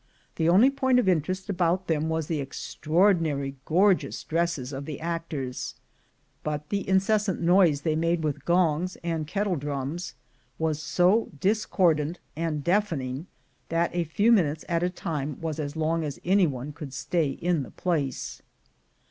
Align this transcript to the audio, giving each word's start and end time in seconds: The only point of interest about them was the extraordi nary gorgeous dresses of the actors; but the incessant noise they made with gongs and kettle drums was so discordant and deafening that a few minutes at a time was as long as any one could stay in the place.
The 0.37 0.49
only 0.49 0.71
point 0.71 0.97
of 0.97 1.07
interest 1.07 1.47
about 1.47 1.85
them 1.85 2.09
was 2.09 2.25
the 2.25 2.43
extraordi 2.43 3.19
nary 3.21 3.55
gorgeous 3.65 4.23
dresses 4.23 4.73
of 4.73 4.85
the 4.85 4.99
actors; 4.99 5.75
but 6.43 6.69
the 6.69 6.89
incessant 6.89 7.39
noise 7.39 7.81
they 7.81 7.95
made 7.95 8.23
with 8.23 8.43
gongs 8.43 8.95
and 9.03 9.27
kettle 9.27 9.57
drums 9.57 10.15
was 10.57 10.81
so 10.81 11.29
discordant 11.39 12.19
and 12.35 12.63
deafening 12.63 13.27
that 13.69 13.93
a 13.95 14.03
few 14.05 14.31
minutes 14.31 14.65
at 14.67 14.81
a 14.81 14.89
time 14.89 15.39
was 15.39 15.59
as 15.59 15.75
long 15.75 16.03
as 16.03 16.19
any 16.25 16.47
one 16.47 16.73
could 16.73 16.95
stay 16.95 17.29
in 17.33 17.61
the 17.61 17.69
place. 17.69 18.41